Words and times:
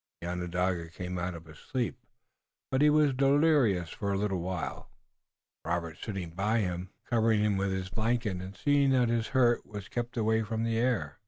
The 0.21 0.29
Onondaga 0.29 0.87
came 0.89 1.19
out 1.19 1.35
of 1.35 1.45
his 1.45 1.59
sleep, 1.59 1.95
but 2.71 2.81
he 2.81 2.89
was 2.89 3.13
delirious 3.13 3.91
for 3.91 4.11
a 4.11 4.17
little 4.17 4.39
while, 4.41 4.89
Robert 5.63 5.99
sitting 5.99 6.31
by 6.31 6.61
him, 6.61 6.89
covering 7.07 7.43
him 7.43 7.55
with 7.55 7.71
his 7.71 7.89
blanket 7.89 8.37
and 8.37 8.57
seeing 8.57 8.89
that 8.93 9.09
his 9.09 9.27
hurt 9.37 9.63
was 9.63 9.89
kept 9.89 10.17
away 10.17 10.41
from 10.41 10.63
the 10.63 10.75
air. 10.79 11.19